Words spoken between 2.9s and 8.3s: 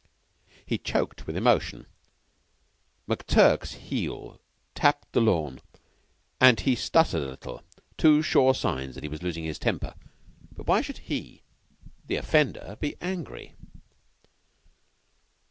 McTurk's heel tapped the lawn and he stuttered a little two